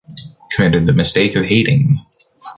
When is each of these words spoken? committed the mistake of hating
committed 0.55 0.87
the 0.87 0.93
mistake 0.93 1.35
of 1.35 1.43
hating 1.43 2.03